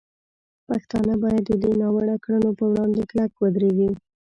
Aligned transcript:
پښتانه 0.67 1.13
باید 1.23 1.43
د 1.47 1.51
دې 1.61 1.71
ناوړه 1.81 2.15
کړنو 2.23 2.49
په 2.59 2.63
وړاندې 2.71 3.01
کلک 3.09 3.31
ودرېږي. 3.37 3.89